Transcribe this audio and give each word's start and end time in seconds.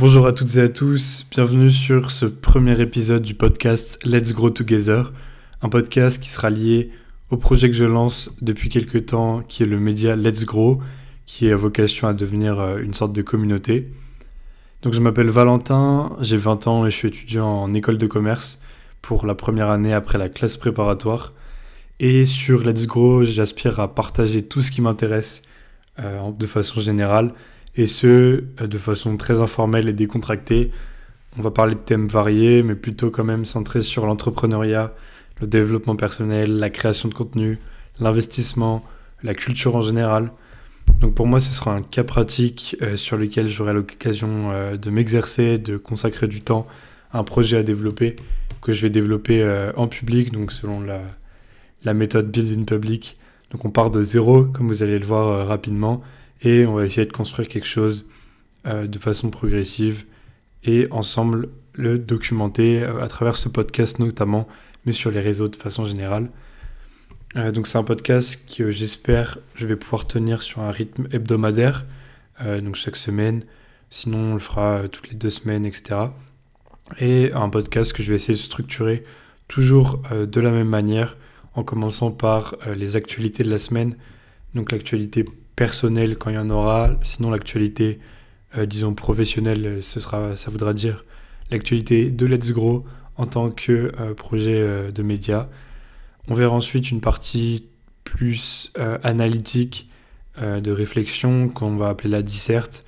Bonjour 0.00 0.26
à 0.26 0.32
toutes 0.32 0.56
et 0.56 0.62
à 0.62 0.70
tous, 0.70 1.26
bienvenue 1.30 1.70
sur 1.70 2.10
ce 2.10 2.24
premier 2.24 2.80
épisode 2.80 3.20
du 3.20 3.34
podcast 3.34 3.98
Let's 4.02 4.32
Grow 4.32 4.48
Together, 4.48 5.12
un 5.60 5.68
podcast 5.68 6.22
qui 6.22 6.30
sera 6.30 6.48
lié 6.48 6.90
au 7.28 7.36
projet 7.36 7.68
que 7.68 7.76
je 7.76 7.84
lance 7.84 8.30
depuis 8.40 8.70
quelques 8.70 9.04
temps, 9.04 9.42
qui 9.46 9.62
est 9.62 9.66
le 9.66 9.78
média 9.78 10.16
Let's 10.16 10.46
Grow, 10.46 10.80
qui 11.26 11.50
a 11.50 11.54
vocation 11.54 12.08
à 12.08 12.14
devenir 12.14 12.58
euh, 12.58 12.78
une 12.78 12.94
sorte 12.94 13.12
de 13.12 13.20
communauté. 13.20 13.92
Donc 14.80 14.94
je 14.94 15.00
m'appelle 15.00 15.28
Valentin, 15.28 16.16
j'ai 16.22 16.38
20 16.38 16.66
ans 16.66 16.86
et 16.86 16.90
je 16.90 16.96
suis 16.96 17.08
étudiant 17.08 17.48
en 17.48 17.74
école 17.74 17.98
de 17.98 18.06
commerce 18.06 18.58
pour 19.02 19.26
la 19.26 19.34
première 19.34 19.68
année 19.68 19.92
après 19.92 20.16
la 20.16 20.30
classe 20.30 20.56
préparatoire. 20.56 21.34
Et 21.98 22.24
sur 22.24 22.64
Let's 22.64 22.86
Grow, 22.86 23.24
j'aspire 23.24 23.78
à 23.80 23.94
partager 23.94 24.44
tout 24.44 24.62
ce 24.62 24.70
qui 24.70 24.80
m'intéresse 24.80 25.42
euh, 25.98 26.30
de 26.30 26.46
façon 26.46 26.80
générale 26.80 27.34
et 27.76 27.86
ce, 27.86 28.44
euh, 28.60 28.66
de 28.66 28.78
façon 28.78 29.16
très 29.16 29.40
informelle 29.40 29.88
et 29.88 29.92
décontractée. 29.92 30.70
On 31.38 31.42
va 31.42 31.50
parler 31.50 31.74
de 31.74 31.80
thèmes 31.80 32.08
variés, 32.08 32.62
mais 32.62 32.74
plutôt 32.74 33.10
quand 33.10 33.24
même 33.24 33.44
centrés 33.44 33.82
sur 33.82 34.06
l'entrepreneuriat, 34.06 34.92
le 35.40 35.46
développement 35.46 35.96
personnel, 35.96 36.58
la 36.58 36.70
création 36.70 37.08
de 37.08 37.14
contenu, 37.14 37.58
l'investissement, 38.00 38.84
la 39.22 39.34
culture 39.34 39.76
en 39.76 39.82
général. 39.82 40.32
Donc 41.00 41.14
pour 41.14 41.26
moi, 41.26 41.40
ce 41.40 41.52
sera 41.52 41.74
un 41.74 41.82
cas 41.82 42.02
pratique 42.02 42.76
euh, 42.82 42.96
sur 42.96 43.16
lequel 43.16 43.48
j'aurai 43.48 43.72
l'occasion 43.72 44.50
euh, 44.50 44.76
de 44.76 44.90
m'exercer, 44.90 45.58
de 45.58 45.76
consacrer 45.76 46.26
du 46.26 46.40
temps 46.40 46.66
à 47.12 47.20
un 47.20 47.24
projet 47.24 47.58
à 47.58 47.62
développer, 47.62 48.16
que 48.60 48.72
je 48.72 48.82
vais 48.82 48.90
développer 48.90 49.42
en 49.74 49.88
public, 49.88 50.32
donc 50.32 50.52
selon 50.52 50.80
la, 50.80 51.00
la 51.82 51.94
méthode 51.94 52.30
Build 52.30 52.56
in 52.56 52.64
Public. 52.64 53.16
Donc 53.50 53.64
on 53.64 53.70
part 53.70 53.90
de 53.90 54.02
zéro, 54.02 54.44
comme 54.44 54.68
vous 54.68 54.82
allez 54.82 54.98
le 54.98 55.06
voir 55.06 55.46
rapidement, 55.48 56.02
et 56.42 56.66
on 56.66 56.74
va 56.74 56.86
essayer 56.86 57.06
de 57.06 57.12
construire 57.12 57.48
quelque 57.48 57.66
chose 57.66 58.06
euh, 58.66 58.86
de 58.86 58.98
façon 58.98 59.30
progressive 59.30 60.04
et 60.64 60.86
ensemble 60.90 61.48
le 61.74 61.98
documenter 61.98 62.82
euh, 62.82 63.02
à 63.02 63.08
travers 63.08 63.36
ce 63.36 63.48
podcast 63.48 63.98
notamment, 63.98 64.46
mais 64.84 64.92
sur 64.92 65.10
les 65.10 65.20
réseaux 65.20 65.48
de 65.48 65.56
façon 65.56 65.84
générale. 65.84 66.30
Euh, 67.36 67.52
donc 67.52 67.66
c'est 67.66 67.78
un 67.78 67.84
podcast 67.84 68.38
que 68.54 68.70
j'espère 68.70 69.38
je 69.54 69.66
vais 69.66 69.76
pouvoir 69.76 70.06
tenir 70.06 70.42
sur 70.42 70.60
un 70.60 70.70
rythme 70.70 71.08
hebdomadaire, 71.12 71.86
donc 72.62 72.74
chaque 72.74 72.96
semaine, 72.96 73.44
sinon 73.90 74.32
on 74.32 74.34
le 74.34 74.40
fera 74.40 74.88
toutes 74.88 75.10
les 75.10 75.16
deux 75.16 75.28
semaines, 75.28 75.66
etc. 75.66 76.00
Et 76.98 77.30
un 77.34 77.50
podcast 77.50 77.92
que 77.92 78.02
je 78.02 78.08
vais 78.08 78.16
essayer 78.16 78.32
de 78.32 78.38
structurer 78.38 79.02
toujours 79.46 80.02
de 80.10 80.40
la 80.40 80.50
même 80.50 80.68
manière, 80.68 81.18
en 81.54 81.64
commençant 81.64 82.10
par 82.10 82.56
les 82.74 82.96
actualités 82.96 83.42
de 83.42 83.50
la 83.50 83.58
semaine, 83.58 83.94
donc 84.54 84.72
l'actualité 84.72 85.26
personnel 85.60 86.16
quand 86.16 86.30
il 86.30 86.36
y 86.36 86.38
en 86.38 86.48
aura. 86.48 86.88
Sinon, 87.02 87.28
l'actualité, 87.30 87.98
euh, 88.56 88.64
disons, 88.64 88.94
professionnelle, 88.94 89.66
euh, 89.66 89.80
ce 89.82 90.00
sera, 90.00 90.34
ça 90.34 90.50
voudra 90.50 90.72
dire 90.72 91.04
l'actualité 91.50 92.08
de 92.08 92.24
Let's 92.24 92.52
Grow 92.52 92.86
en 93.18 93.26
tant 93.26 93.50
que 93.50 93.92
euh, 94.00 94.14
projet 94.14 94.90
de 94.90 95.02
média. 95.02 95.50
On 96.28 96.34
verra 96.34 96.54
ensuite 96.54 96.90
une 96.90 97.02
partie 97.02 97.66
plus 98.04 98.72
analytique 99.02 99.90
de 100.38 100.70
réflexion 100.70 101.48
qu'on 101.48 101.76
va 101.76 101.90
appeler 101.90 102.08
la 102.08 102.22
disserte. 102.22 102.84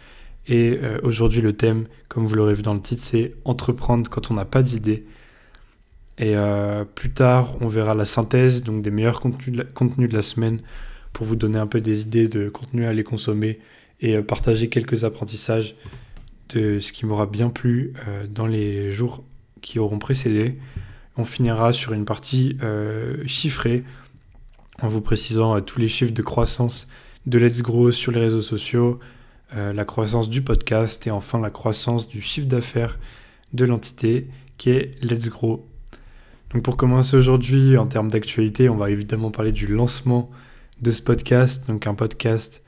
Et 0.48 0.78
aujourd'hui, 1.02 1.40
le 1.40 1.52
thème, 1.52 1.86
comme 2.08 2.24
vous 2.24 2.34
l'aurez 2.34 2.54
vu 2.54 2.62
dans 2.62 2.74
le 2.74 2.80
titre, 2.80 3.02
c'est 3.02 3.34
entreprendre 3.44 4.08
quand 4.08 4.30
on 4.30 4.34
n'a 4.34 4.44
pas 4.44 4.62
d'idée. 4.62 5.04
Et 6.18 6.34
plus 6.94 7.10
tard, 7.10 7.56
on 7.60 7.68
verra 7.68 7.94
la 7.94 8.04
synthèse 8.04 8.62
donc 8.62 8.82
des 8.82 8.90
meilleurs 8.90 9.20
contenus 9.20 10.08
de 10.08 10.14
la 10.14 10.22
semaine 10.22 10.60
pour 11.12 11.26
vous 11.26 11.36
donner 11.36 11.58
un 11.58 11.66
peu 11.66 11.80
des 11.80 12.02
idées 12.02 12.28
de 12.28 12.48
contenu 12.48 12.84
à 12.86 12.90
aller 12.90 13.04
consommer 13.04 13.60
et 14.00 14.16
euh, 14.16 14.22
partager 14.22 14.68
quelques 14.68 15.04
apprentissages 15.04 15.74
de 16.50 16.78
ce 16.80 16.92
qui 16.92 17.06
m'aura 17.06 17.26
bien 17.26 17.48
plu 17.48 17.94
euh, 18.08 18.26
dans 18.26 18.46
les 18.46 18.92
jours 18.92 19.24
qui 19.60 19.78
auront 19.78 19.98
précédé. 19.98 20.58
On 21.16 21.24
finira 21.24 21.72
sur 21.72 21.92
une 21.92 22.04
partie 22.04 22.56
euh, 22.62 23.22
chiffrée 23.26 23.84
en 24.80 24.88
vous 24.88 25.00
précisant 25.00 25.60
tous 25.60 25.78
les 25.78 25.88
chiffres 25.88 26.12
de 26.12 26.22
croissance 26.22 26.88
de 27.26 27.38
Let's 27.38 27.62
Grow 27.62 27.90
sur 27.92 28.10
les 28.10 28.20
réseaux 28.20 28.40
sociaux, 28.40 28.98
la 29.54 29.84
croissance 29.84 30.30
du 30.30 30.40
podcast 30.40 31.06
et 31.06 31.10
enfin 31.10 31.38
la 31.38 31.50
croissance 31.50 32.08
du 32.08 32.22
chiffre 32.22 32.48
d'affaires 32.48 32.98
de 33.52 33.64
l'entité 33.64 34.26
qui 34.56 34.70
est 34.70 34.90
Let's 35.02 35.28
Grow. 35.28 35.64
Donc 36.52 36.62
pour 36.62 36.76
commencer 36.76 37.16
aujourd'hui 37.16 37.76
en 37.76 37.86
termes 37.86 38.10
d'actualité, 38.10 38.68
on 38.68 38.76
va 38.76 38.90
évidemment 38.90 39.30
parler 39.30 39.52
du 39.52 39.66
lancement 39.66 40.30
de 40.82 40.90
ce 40.90 41.00
podcast, 41.00 41.66
donc 41.68 41.86
un 41.86 41.94
podcast 41.94 42.62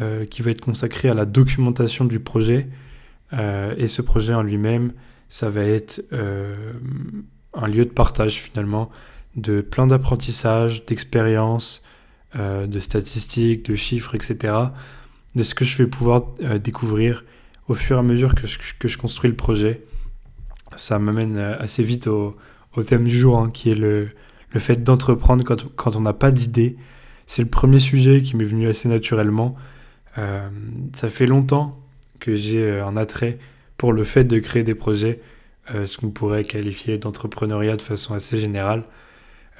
euh, 0.00 0.24
qui 0.24 0.42
va 0.42 0.50
être 0.50 0.62
consacré 0.62 1.08
à 1.08 1.14
la 1.14 1.26
documentation 1.26 2.06
du 2.06 2.18
projet. 2.18 2.68
Euh, 3.34 3.74
et 3.76 3.86
ce 3.86 4.02
projet 4.02 4.32
en 4.32 4.42
lui-même, 4.42 4.92
ça 5.28 5.50
va 5.50 5.62
être 5.62 6.02
euh, 6.12 6.72
un 7.52 7.68
lieu 7.68 7.84
de 7.84 7.90
partage 7.90 8.40
finalement 8.40 8.90
de 9.36 9.60
plein 9.60 9.86
d'apprentissages, 9.86 10.84
d'expériences, 10.86 11.84
de 12.34 12.78
statistiques, 12.78 13.68
de 13.70 13.76
chiffres, 13.76 14.14
etc. 14.14 14.54
De 15.34 15.42
ce 15.42 15.54
que 15.54 15.64
je 15.64 15.76
vais 15.78 15.86
pouvoir 15.86 16.26
découvrir 16.62 17.24
au 17.68 17.74
fur 17.74 17.96
et 17.96 17.98
à 18.00 18.02
mesure 18.02 18.34
que 18.34 18.46
je, 18.88 18.98
construis 18.98 19.30
le 19.30 19.36
projet. 19.36 19.84
Ça 20.74 20.98
m'amène 20.98 21.38
assez 21.38 21.84
vite 21.84 22.08
au, 22.08 22.36
thème 22.86 23.04
du 23.04 23.16
jour, 23.16 23.38
hein, 23.38 23.50
qui 23.52 23.70
est 23.70 23.76
le, 23.76 24.10
fait 24.58 24.82
d'entreprendre 24.82 25.44
quand 25.44 25.96
on 25.96 26.00
n'a 26.00 26.12
pas 26.12 26.32
d'idée, 26.32 26.76
c'est 27.30 27.42
le 27.42 27.48
premier 27.48 27.78
sujet 27.78 28.22
qui 28.22 28.34
m'est 28.34 28.42
venu 28.42 28.66
assez 28.66 28.88
naturellement. 28.88 29.54
Euh, 30.18 30.48
ça 30.94 31.08
fait 31.08 31.26
longtemps 31.26 31.78
que 32.18 32.34
j'ai 32.34 32.60
euh, 32.60 32.84
un 32.84 32.96
attrait 32.96 33.38
pour 33.76 33.92
le 33.92 34.02
fait 34.02 34.24
de 34.24 34.40
créer 34.40 34.64
des 34.64 34.74
projets, 34.74 35.20
euh, 35.72 35.86
ce 35.86 35.96
qu'on 35.96 36.10
pourrait 36.10 36.42
qualifier 36.42 36.98
d'entrepreneuriat 36.98 37.76
de 37.76 37.82
façon 37.82 38.14
assez 38.14 38.36
générale. 38.36 38.82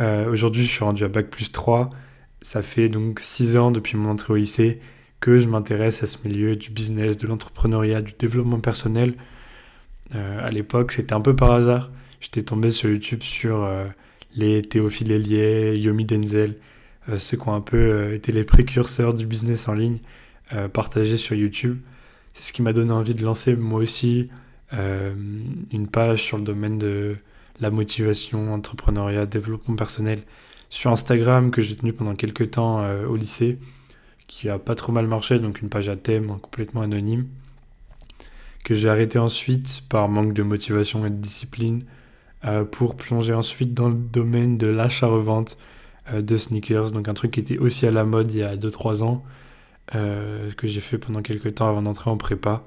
Aujourd'hui, 0.01 0.65
je 0.65 0.71
suis 0.71 0.83
rendu 0.83 1.05
à 1.05 1.09
Bac 1.09 1.29
plus 1.29 1.53
3. 1.53 1.91
Ça 2.41 2.63
fait 2.63 2.89
donc 2.89 3.21
6 3.21 3.57
ans 3.57 3.71
depuis 3.71 3.99
mon 3.99 4.11
entrée 4.11 4.33
au 4.33 4.37
lycée 4.37 4.81
que 5.21 5.39
je 5.39 5.47
m'intéresse 5.47 6.03
à 6.03 6.07
ce 6.07 6.17
milieu 6.27 6.57
du 6.57 6.71
business, 6.71 7.19
de 7.19 7.27
l'entrepreneuriat, 7.27 8.01
du 8.01 8.15
développement 8.19 8.61
personnel. 8.61 9.15
à 10.13 10.51
l'époque, 10.51 10.93
c'était 10.93 11.13
un 11.13 11.21
peu 11.21 11.37
par 11.37 11.53
hasard. 11.53 11.91
J'étais 12.21 12.43
tombé 12.43 12.71
sur 12.71 12.89
YouTube 12.89 13.23
sur 13.23 13.69
les 14.35 14.63
Théophile 14.63 15.13
Hélier, 15.13 15.77
Yomi 15.77 16.07
Denzel, 16.07 16.57
ceux 17.09 17.37
qui 17.37 17.49
ont 17.49 17.55
un 17.55 17.61
peu 17.61 17.77
euh, 17.77 18.15
été 18.15 18.33
les 18.33 18.45
précurseurs 18.45 19.15
du 19.15 19.27
business 19.27 19.69
en 19.69 19.75
ligne 19.75 19.99
euh, 20.53 20.69
partagés 20.69 21.17
sur 21.17 21.35
YouTube. 21.35 21.79
C'est 22.33 22.45
ce 22.45 22.53
qui 22.53 22.63
m'a 22.63 22.73
donné 22.73 22.93
envie 22.93 23.15
de 23.15 23.25
lancer 23.25 23.57
moi 23.57 23.81
aussi 23.81 24.29
une 24.73 25.89
page 25.91 26.23
sur 26.23 26.39
le 26.39 26.45
domaine 26.45 26.79
de 26.79 27.17
la 27.59 27.73
motivation, 27.73 28.55
entrepreneuriat, 28.55 29.27
développement 29.27 29.75
personnel 29.75 30.23
sur 30.69 30.93
Instagram 30.93 31.51
que 31.51 31.61
j'ai 31.61 31.75
tenu 31.75 31.93
pendant 31.93 32.15
quelques 32.15 32.53
temps 32.53 32.89
au 33.09 33.17
lycée, 33.17 33.59
qui 34.29 34.49
a 34.49 34.61
pas 34.61 34.77
trop 34.77 34.93
mal 34.93 35.09
marché, 35.09 35.41
donc 35.41 35.61
une 35.61 35.69
page 35.71 35.89
à 35.89 35.97
thème 35.97 36.39
complètement 36.41 36.83
anonyme, 36.83 37.27
que 38.63 38.77
j'ai 38.77 38.89
arrêté 38.89 39.19
ensuite 39.19 39.83
par 39.89 40.09
manque 40.09 40.35
de 40.35 40.45
motivation 40.45 41.05
et 41.05 41.11
de 41.11 41.17
discipline, 41.17 41.83
pour 42.71 42.95
plonger 42.95 43.35
ensuite 43.35 43.75
dans 43.75 43.89
le 43.89 43.97
domaine 43.97 44.57
de 44.57 44.69
l'achat-revente, 44.69 45.59
euh, 45.59 45.80
de 46.13 46.37
sneakers, 46.37 46.91
donc 46.91 47.09
un 47.09 47.15
truc 47.15 47.33
qui 47.33 47.41
était 47.41 47.59
aussi 47.59 47.87
à 47.87 47.91
la 47.91 48.05
mode 48.05 48.31
il 48.33 48.39
y 48.39 48.43
a 48.43 48.57
2-3 48.57 49.03
ans, 49.03 49.25
euh, 49.95 50.53
que 50.53 50.67
j'ai 50.67 50.81
fait 50.81 50.99
pendant 50.99 51.23
quelques 51.23 51.57
temps 51.57 51.69
avant 51.69 51.83
d'entrer 51.83 52.11
en 52.11 52.17
prépa. 52.17 52.65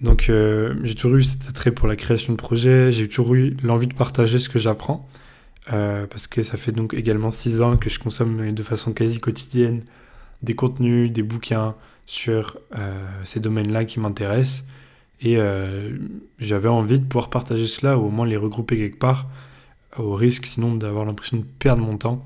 Donc 0.00 0.28
euh, 0.28 0.74
j'ai 0.82 0.94
toujours 0.94 1.18
eu 1.18 1.22
cet 1.22 1.48
attrait 1.48 1.70
pour 1.70 1.88
la 1.88 1.96
création 1.96 2.32
de 2.32 2.38
projets, 2.38 2.92
j'ai 2.92 3.08
toujours 3.08 3.34
eu 3.34 3.56
l'envie 3.62 3.86
de 3.86 3.94
partager 3.94 4.38
ce 4.38 4.48
que 4.48 4.58
j'apprends, 4.58 5.08
parce 5.66 6.26
que 6.26 6.42
ça 6.42 6.56
fait 6.56 6.72
donc 6.72 6.92
également 6.92 7.30
6 7.30 7.62
ans 7.62 7.76
que 7.76 7.88
je 7.88 7.98
consomme 7.98 8.52
de 8.52 8.62
façon 8.62 8.92
quasi 8.92 9.20
quotidienne 9.20 9.82
des 10.42 10.54
contenus, 10.54 11.12
des 11.12 11.22
bouquins 11.22 11.76
sur 12.04 12.58
ces 13.24 13.38
domaines-là 13.38 13.84
qui 13.84 14.00
m'intéressent. 14.00 14.64
Et 15.20 15.38
j'avais 16.40 16.68
envie 16.68 16.98
de 16.98 17.04
pouvoir 17.04 17.30
partager 17.30 17.68
cela, 17.68 17.96
ou 17.96 18.06
au 18.06 18.10
moins 18.10 18.26
les 18.26 18.36
regrouper 18.36 18.76
quelque 18.76 18.98
part, 18.98 19.28
au 19.98 20.14
risque 20.14 20.46
sinon 20.46 20.74
d'avoir 20.74 21.04
l'impression 21.04 21.36
de 21.36 21.44
perdre 21.58 21.82
mon 21.82 21.96
temps. 21.96 22.24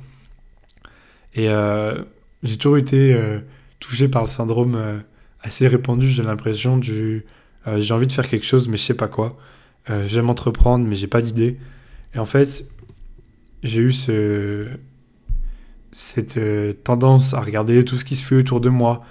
Et 1.35 1.49
euh, 1.51 2.03
j'ai 2.43 2.57
toujours 2.57 2.79
été 2.79 3.15
euh, 3.15 3.41
touché 3.81 4.09
par 4.09 4.23
le 4.23 4.29
syndrome 4.29 4.75
euh, 4.75 4.99
assez 5.43 5.69
répandu, 5.69 6.09
j'ai 6.09 6.23
l'impression 6.23 6.77
du 6.79 7.25
j'ai 7.79 7.93
envie 7.93 8.07
de 8.07 8.13
faire 8.13 8.29
quelque 8.29 8.47
chose 8.47 8.69
mais 8.69 8.77
je 8.77 8.85
sais 8.85 8.95
pas 8.95 9.09
quoi. 9.09 9.37
J'aime 10.05 10.31
entreprendre 10.31 10.87
mais 10.87 10.95
j'ai 10.95 11.09
pas 11.09 11.21
d'idée. 11.21 11.59
Et 12.15 12.19
en 12.21 12.25
fait, 12.25 12.65
j'ai 13.65 13.81
eu 13.81 13.93
ce, 13.93 14.69
cette 15.91 16.39
tendance 16.85 17.35
à 17.35 17.41
regarder 17.41 17.85
tout 17.85 17.97
ce 17.97 18.05
qui 18.05 18.15
se 18.15 18.25
fait 18.25 18.37
autour 18.37 18.61
de 18.61 18.69
moi, 18.69 19.05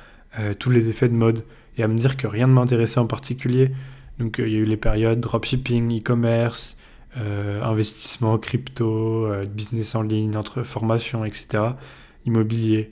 tous 0.58 0.70
les 0.70 0.88
effets 0.88 1.10
de 1.10 1.14
mode, 1.14 1.44
et 1.78 1.84
à 1.84 1.90
me 1.90 1.98
dire 1.98 2.16
que 2.16 2.28
rien 2.28 2.48
ne 2.48 2.54
m'intéressait 2.54 3.02
en 3.02 3.08
particulier. 3.08 3.72
Donc 4.20 4.38
il 4.40 4.48
y 4.48 4.56
a 4.56 4.60
eu 4.60 4.66
les 4.66 4.78
périodes 4.78 5.20
dropshipping, 5.20 6.00
e-commerce, 6.00 6.78
euh, 7.18 7.62
investissement, 7.64 8.38
crypto, 8.38 9.26
euh, 9.26 9.46
business 9.46 9.96
en 9.96 10.02
ligne, 10.02 10.36
entre 10.36 10.64
formation, 10.64 11.24
etc., 11.24 11.64
immobilier. 12.26 12.92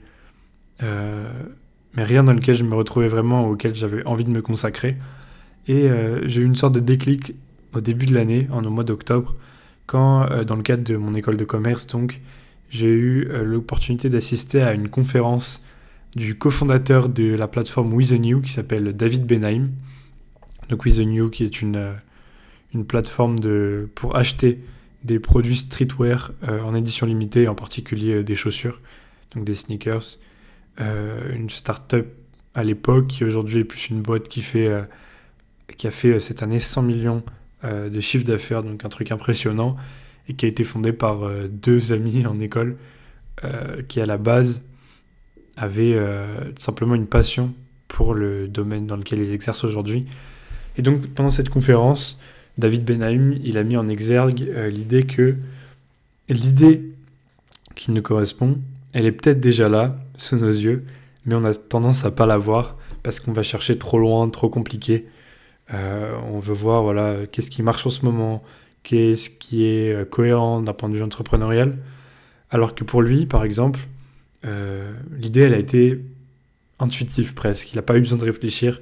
Euh, 0.81 1.29
mais 1.95 2.05
rien 2.05 2.23
dans 2.23 2.31
lequel 2.31 2.55
je 2.55 2.63
me 2.63 2.75
retrouvais 2.75 3.09
vraiment, 3.09 3.49
auquel 3.49 3.75
j'avais 3.75 4.05
envie 4.05 4.23
de 4.23 4.29
me 4.29 4.41
consacrer. 4.41 4.97
Et 5.67 5.87
j'ai 6.25 6.41
eu 6.41 6.45
une 6.45 6.55
sorte 6.55 6.73
de 6.73 6.81
déclic 6.81 7.35
au 7.73 7.79
début 7.79 8.05
de 8.05 8.13
l'année, 8.13 8.47
en 8.51 8.65
au 8.65 8.69
mois 8.69 8.83
d'octobre, 8.83 9.35
quand, 9.85 10.43
dans 10.43 10.57
le 10.57 10.61
cadre 10.63 10.83
de 10.83 10.97
mon 10.97 11.13
école 11.13 11.37
de 11.37 11.45
commerce, 11.45 11.87
donc, 11.87 12.19
j'ai 12.69 12.89
eu 12.89 13.29
l'opportunité 13.43 14.09
d'assister 14.09 14.61
à 14.61 14.73
une 14.73 14.89
conférence 14.89 15.63
du 16.15 16.35
cofondateur 16.35 17.07
de 17.07 17.35
la 17.35 17.47
plateforme 17.47 17.93
With 17.93 18.19
qui 18.43 18.51
s'appelle 18.51 18.93
David 18.93 19.25
Benheim. 19.25 19.69
Donc 20.69 20.83
With 20.83 21.31
qui 21.31 21.43
est 21.45 21.61
une, 21.61 21.93
une 22.73 22.85
plateforme 22.85 23.39
de, 23.39 23.89
pour 23.95 24.15
acheter 24.15 24.59
des 25.03 25.19
produits 25.19 25.57
streetwear 25.57 26.31
euh, 26.47 26.61
en 26.61 26.75
édition 26.75 27.05
limitée, 27.05 27.47
en 27.47 27.55
particulier 27.55 28.15
euh, 28.15 28.23
des 28.23 28.35
chaussures, 28.35 28.81
donc 29.35 29.45
des 29.45 29.55
sneakers. 29.55 30.17
une 30.79 31.49
start-up 31.49 32.07
à 32.55 32.63
l'époque 32.63 33.07
qui 33.07 33.23
aujourd'hui 33.23 33.59
est 33.59 33.63
plus 33.63 33.89
une 33.89 34.01
boîte 34.01 34.27
qui, 34.27 34.41
fait, 34.41 34.71
qui 35.75 35.87
a 35.87 35.91
fait 35.91 36.19
cette 36.19 36.43
année 36.43 36.59
100 36.59 36.83
millions 36.83 37.23
de 37.63 37.99
chiffre 37.99 38.23
d'affaires, 38.23 38.61
donc 38.61 38.85
un 38.85 38.89
truc 38.89 39.11
impressionnant, 39.11 39.75
et 40.29 40.35
qui 40.35 40.45
a 40.45 40.49
été 40.49 40.63
fondée 40.63 40.93
par 40.93 41.27
deux 41.49 41.93
amis 41.93 42.27
en 42.27 42.39
école 42.39 42.75
qui 43.87 44.01
à 44.01 44.05
la 44.05 44.17
base 44.17 44.61
avaient 45.57 45.99
simplement 46.57 46.93
une 46.93 47.07
passion 47.07 47.55
pour 47.87 48.13
le 48.13 48.47
domaine 48.47 48.85
dans 48.85 48.97
lequel 48.97 49.19
ils 49.19 49.33
exercent 49.33 49.63
aujourd'hui 49.63 50.05
et 50.77 50.81
donc 50.81 51.07
pendant 51.07 51.29
cette 51.29 51.49
conférence, 51.49 52.19
David 52.57 52.85
Benahim, 52.85 53.37
il 53.43 53.57
a 53.57 53.63
mis 53.63 53.77
en 53.77 53.87
exergue 53.87 54.43
euh, 54.49 54.69
l'idée 54.69 55.03
que 55.03 55.35
l'idée 56.29 56.81
qui 57.75 57.91
nous 57.91 58.01
correspond, 58.01 58.59
elle 58.93 59.05
est 59.05 59.11
peut-être 59.11 59.39
déjà 59.39 59.69
là, 59.69 59.97
sous 60.17 60.35
nos 60.35 60.51
yeux, 60.51 60.85
mais 61.25 61.35
on 61.35 61.43
a 61.43 61.53
tendance 61.53 62.05
à 62.05 62.11
pas 62.11 62.25
la 62.25 62.37
voir 62.37 62.77
parce 63.01 63.19
qu'on 63.19 63.33
va 63.33 63.41
chercher 63.41 63.77
trop 63.77 63.97
loin, 63.97 64.29
trop 64.29 64.49
compliqué. 64.49 65.07
Euh, 65.73 66.13
on 66.31 66.39
veut 66.39 66.53
voir 66.53 66.83
voilà 66.83 67.25
qu'est-ce 67.31 67.49
qui 67.49 67.63
marche 67.63 67.85
en 67.87 67.89
ce 67.89 68.05
moment, 68.05 68.43
qu'est-ce 68.83 69.29
qui 69.29 69.65
est 69.65 69.93
euh, 69.93 70.05
cohérent 70.05 70.61
d'un 70.61 70.73
point 70.73 70.89
de 70.89 70.95
vue 70.95 71.03
entrepreneurial. 71.03 71.77
Alors 72.51 72.75
que 72.75 72.83
pour 72.83 73.01
lui, 73.01 73.25
par 73.25 73.43
exemple, 73.43 73.79
l'idée, 75.17 75.39
elle 75.39 75.53
a 75.53 75.57
été 75.57 76.01
intuitive 76.79 77.33
presque. 77.33 77.71
Il 77.71 77.77
n'a 77.77 77.81
pas 77.81 77.97
eu 77.97 78.01
besoin 78.01 78.19
de 78.19 78.25
réfléchir. 78.25 78.79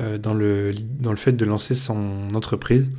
Euh, 0.00 0.16
dans, 0.16 0.32
le, 0.32 0.72
dans 1.00 1.10
le 1.10 1.18
fait 1.18 1.32
de 1.32 1.44
lancer 1.44 1.74
son 1.74 2.28
entreprise. 2.34 2.92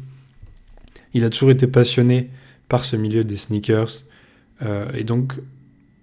Il 1.16 1.24
a 1.24 1.32
toujours 1.32 1.50
été 1.50 1.66
passionné 1.66 2.30
par 2.70 2.86
ce 2.86 2.96
milieu 2.96 3.24
des 3.24 3.36
sneakers 3.36 4.04
euh, 4.62 4.92
et 4.94 5.04
donc 5.04 5.34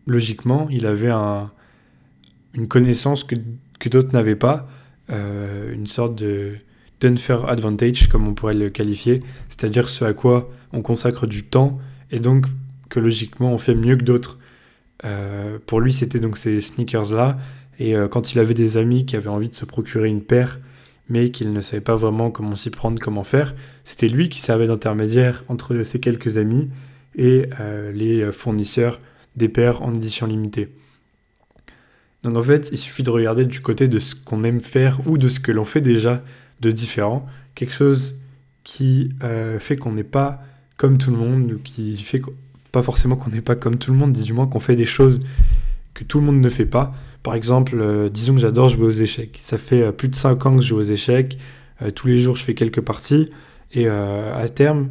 logiquement 0.09 0.67
il 0.69 0.87
avait 0.87 1.11
un, 1.11 1.53
une 2.55 2.67
connaissance 2.67 3.23
que, 3.23 3.37
que 3.79 3.89
d'autres 3.89 4.13
n'avaient 4.13 4.35
pas, 4.35 4.69
euh, 5.11 5.73
une 5.73 5.87
sorte 5.87 6.17
de 6.17 6.57
d'unfair 7.01 7.49
advantage 7.49 8.09
comme 8.09 8.27
on 8.27 8.35
pourrait 8.35 8.55
le 8.55 8.69
qualifier, 8.69 9.23
c'est-à-dire 9.49 9.89
ce 9.89 10.05
à 10.05 10.13
quoi 10.13 10.51
on 10.73 10.83
consacre 10.83 11.29
du 11.29 11.45
temps 11.45 11.79
et 12.11 12.19
donc 12.19 12.47
que 12.89 12.99
logiquement 12.99 13.53
on 13.53 13.59
fait 13.59 13.77
mieux 13.77 13.97
que 13.97 14.03
d'autres. 14.03 14.41
pour 15.67 15.81
lui 15.81 15.93
c'était 15.93 16.19
donc 16.19 16.37
ces 16.37 16.61
sneakers 16.61 17.13
là 17.13 17.39
et 17.79 17.95
quand 18.11 18.33
il 18.33 18.41
avait 18.41 18.55
des 18.55 18.77
amis 18.77 19.07
qui 19.07 19.15
avaient 19.15 19.31
envie 19.31 19.49
de 19.49 19.55
se 19.55 19.65
procurer 19.65 20.09
une 20.09 20.23
paire 20.23 20.59
mais 21.11 21.31
qu'il 21.31 21.53
ne 21.53 21.61
savait 21.61 21.83
pas 21.83 21.97
vraiment 21.97 22.31
comment 22.31 22.57
s'y 22.57 22.71
prendre, 22.71 22.99
comment 23.01 23.25
faire. 23.25 23.55
C'était 23.85 24.09
lui 24.09 24.29
qui 24.29 24.41
servait 24.41 24.67
d'intermédiaire 24.67 25.45
entre 25.49 25.83
ses 25.83 26.01
quelques 26.01 26.39
amis 26.39 26.71
et 27.17 27.47
euh, 27.61 27.93
les 27.93 28.33
fournisseurs 28.33 29.01
des 29.37 29.49
paires 29.49 29.83
en 29.83 29.93
édition 29.95 30.27
limitée. 30.27 30.71
Donc 32.23 32.37
en 32.37 32.43
fait, 32.43 32.69
il 32.73 32.79
suffit 32.79 33.03
de 33.03 33.11
regarder 33.11 33.45
du 33.45 33.61
côté 33.61 33.89
de 33.89 33.99
ce 33.99 34.15
qu'on 34.15 34.45
aime 34.45 34.61
faire 34.61 35.01
ou 35.07 35.19
de 35.19 35.29
ce 35.29 35.41
que 35.41 35.53
l'on 35.53 35.65
fait 35.65 35.81
déjà 35.81 36.23
de 36.61 36.71
différent, 36.71 37.27
quelque 37.55 37.73
chose 37.73 38.17
qui 38.63 39.11
euh, 39.23 39.59
fait 39.59 39.77
qu'on 39.77 39.93
n'est 39.93 40.05
pas 40.05 40.43
comme 40.77 40.99
tout 40.99 41.11
le 41.11 41.17
monde, 41.17 41.53
ou 41.53 41.59
qui 41.59 41.97
fait 41.97 42.23
pas 42.73 42.83
forcément 42.83 43.17
qu'on 43.17 43.31
n'est 43.31 43.41
pas 43.41 43.57
comme 43.57 43.79
tout 43.79 43.91
le 43.93 43.99
monde, 43.99 44.13
dit 44.13 44.23
du 44.23 44.33
moins 44.33 44.47
qu'on 44.47 44.61
fait 44.61 44.77
des 44.77 44.85
choses 44.85 45.21
que 45.95 46.05
tout 46.05 46.21
le 46.21 46.27
monde 46.27 46.41
ne 46.41 46.49
fait 46.49 46.67
pas. 46.67 46.93
Par 47.23 47.35
exemple, 47.35 47.77
euh, 47.79 48.09
disons 48.09 48.35
que 48.35 48.41
j'adore 48.41 48.69
jouer 48.69 48.87
aux 48.87 48.91
échecs. 48.91 49.39
Ça 49.41 49.59
fait 49.59 49.83
euh, 49.83 49.93
plus 49.93 50.09
de 50.09 50.15
5 50.15 50.47
ans 50.47 50.57
que 50.57 50.63
je 50.63 50.69
joue 50.69 50.79
aux 50.79 50.83
échecs. 50.83 51.39
Euh, 51.83 51.91
tous 51.91 52.07
les 52.07 52.19
jours, 52.19 52.37
je 52.37 52.43
fais 52.43 52.55
quelques 52.55 52.81
parties. 52.81 53.31
Et 53.73 53.87
à 53.87 54.49
terme, 54.49 54.89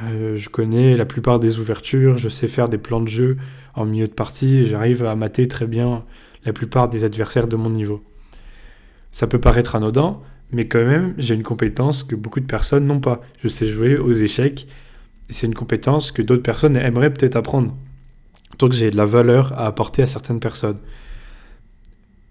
je 0.00 0.48
connais 0.48 0.96
la 0.96 1.04
plupart 1.04 1.38
des 1.38 1.58
ouvertures. 1.58 2.16
Je 2.16 2.30
sais 2.30 2.48
faire 2.48 2.66
des 2.66 2.78
plans 2.78 3.02
de 3.02 3.08
jeu 3.08 3.36
en 3.74 3.84
milieu 3.84 4.08
de 4.08 4.12
partie. 4.14 4.56
Et 4.56 4.64
j'arrive 4.64 5.04
à 5.04 5.14
mater 5.16 5.48
très 5.48 5.66
bien 5.66 6.02
la 6.46 6.54
plupart 6.54 6.88
des 6.88 7.04
adversaires 7.04 7.46
de 7.46 7.56
mon 7.56 7.68
niveau. 7.68 8.02
Ça 9.12 9.26
peut 9.26 9.38
paraître 9.38 9.76
anodin, 9.76 10.18
mais 10.50 10.66
quand 10.66 10.82
même, 10.82 11.12
j'ai 11.18 11.34
une 11.34 11.42
compétence 11.42 12.04
que 12.04 12.16
beaucoup 12.16 12.40
de 12.40 12.46
personnes 12.46 12.86
n'ont 12.86 13.00
pas. 13.00 13.20
Je 13.42 13.48
sais 13.48 13.68
jouer 13.68 13.98
aux 13.98 14.12
échecs. 14.12 14.66
C'est 15.28 15.46
une 15.46 15.54
compétence 15.54 16.10
que 16.10 16.22
d'autres 16.22 16.42
personnes 16.42 16.78
aimeraient 16.78 17.12
peut-être 17.12 17.36
apprendre. 17.36 17.76
Donc 18.58 18.72
j'ai 18.72 18.90
de 18.90 18.96
la 18.96 19.04
valeur 19.04 19.52
à 19.52 19.66
apporter 19.66 20.02
à 20.02 20.06
certaines 20.06 20.40
personnes 20.40 20.78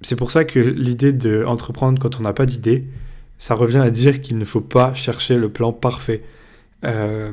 c'est 0.02 0.16
pour 0.16 0.32
ça 0.32 0.44
que 0.44 0.60
l'idée 0.60 1.14
d'entreprendre 1.14 2.00
quand 2.00 2.20
on 2.20 2.24
n'a 2.24 2.34
pas 2.34 2.46
d'idée, 2.46 2.86
ça 3.40 3.56
revient 3.56 3.80
à 3.80 3.90
dire 3.90 4.22
qu'il 4.22 4.38
ne 4.38 4.46
faut 4.46 4.62
pas 4.62 4.94
chercher 4.94 5.38
le 5.38 5.50
plan 5.50 5.74
parfait. 5.74 6.24
Euh, 6.84 7.32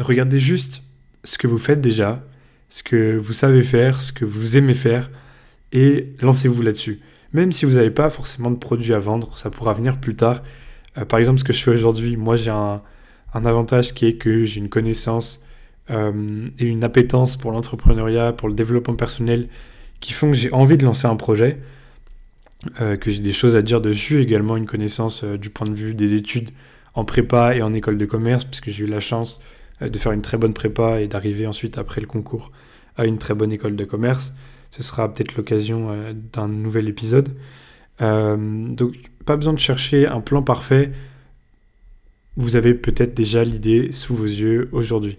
regardez 0.00 0.40
juste 0.40 0.82
ce 1.24 1.38
que 1.38 1.46
vous 1.46 1.58
faites 1.58 1.80
déjà, 1.80 2.24
ce 2.70 2.82
que 2.82 3.16
vous 3.16 3.32
savez 3.32 3.62
faire, 3.62 4.00
ce 4.00 4.12
que 4.12 4.24
vous 4.24 4.56
aimez 4.56 4.74
faire, 4.74 5.10
et 5.72 6.12
lancez-vous 6.20 6.62
là-dessus. 6.62 7.00
Même 7.32 7.52
si 7.52 7.66
vous 7.66 7.74
n'avez 7.74 7.90
pas 7.90 8.08
forcément 8.10 8.50
de 8.50 8.56
produits 8.56 8.94
à 8.94 8.98
vendre, 8.98 9.36
ça 9.36 9.50
pourra 9.50 9.74
venir 9.74 9.98
plus 9.98 10.14
tard. 10.14 10.42
Euh, 10.96 11.04
par 11.04 11.18
exemple, 11.18 11.40
ce 11.40 11.44
que 11.44 11.52
je 11.52 11.62
fais 11.62 11.72
aujourd'hui, 11.72 12.16
moi 12.16 12.36
j'ai 12.36 12.50
un, 12.50 12.80
avantage 13.34 13.92
qui 13.92 14.06
est 14.06 14.14
que 14.14 14.46
j'ai 14.46 14.60
une 14.60 14.70
connaissance 14.70 15.44
euh, 15.90 16.48
et 16.58 16.64
une 16.64 16.84
appétence 16.84 17.36
pour 17.36 17.52
l'entrepreneuriat, 17.52 18.32
pour 18.32 18.48
le 18.48 18.54
développement 18.54 18.94
personnel 18.94 19.48
qui 20.00 20.12
font 20.12 20.30
que 20.30 20.36
j'ai 20.36 20.52
envie 20.52 20.76
de 20.76 20.84
lancer 20.84 21.06
un 21.06 21.16
projet, 21.16 21.58
euh, 22.80 22.96
que 22.96 23.10
j'ai 23.10 23.20
des 23.20 23.32
choses 23.32 23.56
à 23.56 23.62
dire 23.62 23.80
dessus, 23.80 24.20
également 24.20 24.56
une 24.56 24.66
connaissance 24.66 25.22
euh, 25.24 25.38
du 25.38 25.50
point 25.50 25.66
de 25.66 25.74
vue 25.74 25.94
des 25.94 26.14
études 26.14 26.50
en 26.94 27.04
prépa 27.04 27.54
et 27.54 27.62
en 27.62 27.72
école 27.72 27.98
de 27.98 28.06
commerce, 28.06 28.44
puisque 28.44 28.70
j'ai 28.70 28.84
eu 28.84 28.88
la 28.88 29.00
chance 29.00 29.40
de 29.80 29.98
faire 29.98 30.12
une 30.12 30.22
très 30.22 30.38
bonne 30.38 30.54
prépa 30.54 31.00
et 31.02 31.06
d'arriver 31.06 31.46
ensuite 31.46 31.76
après 31.76 32.00
le 32.00 32.06
concours 32.06 32.50
à 32.96 33.04
une 33.04 33.18
très 33.18 33.34
bonne 33.34 33.52
école 33.52 33.76
de 33.76 33.84
commerce. 33.84 34.34
Ce 34.70 34.82
sera 34.82 35.12
peut-être 35.12 35.36
l'occasion 35.36 35.90
d'un 36.32 36.48
nouvel 36.48 36.88
épisode. 36.88 37.28
donc 38.00 38.94
pas 39.26 39.36
besoin 39.36 39.52
de 39.52 39.58
chercher 39.58 40.08
un 40.08 40.22
plan 40.22 40.40
parfait. 40.42 40.92
Vous 42.36 42.56
avez 42.56 42.72
peut-être 42.72 43.12
déjà 43.12 43.44
l'idée 43.44 43.92
sous 43.92 44.16
vos 44.16 44.24
yeux 44.24 44.70
aujourd'hui. 44.72 45.18